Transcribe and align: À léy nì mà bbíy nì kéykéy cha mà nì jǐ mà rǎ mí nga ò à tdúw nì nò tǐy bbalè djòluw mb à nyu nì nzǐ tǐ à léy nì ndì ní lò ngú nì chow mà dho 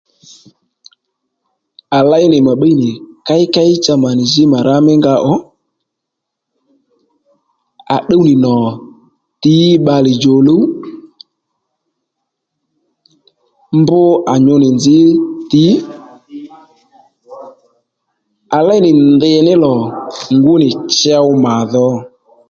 À 1.97 1.99
léy 2.11 2.25
nì 2.31 2.37
mà 2.47 2.53
bbíy 2.57 2.75
nì 2.81 2.89
kéykéy 3.27 3.71
cha 3.85 3.93
mà 4.03 4.09
nì 4.17 4.23
jǐ 4.33 4.43
mà 4.51 4.59
rǎ 4.67 4.75
mí 4.85 4.93
nga 4.99 5.13
ò 5.33 5.33
à 7.95 7.97
tdúw 8.03 8.23
nì 8.27 8.33
nò 8.45 8.55
tǐy 9.41 9.67
bbalè 9.79 10.11
djòluw 10.15 10.63
mb 13.79 13.89
à 14.33 14.35
nyu 14.45 14.55
nì 14.63 14.67
nzǐ 14.77 14.97
tǐ 15.51 15.63
à 18.57 18.59
léy 18.67 18.79
nì 18.85 18.89
ndì 19.15 19.31
ní 19.47 19.53
lò 19.63 19.75
ngú 20.35 20.53
nì 20.61 20.69
chow 20.99 21.25
mà 21.45 21.53
dho 21.73 21.87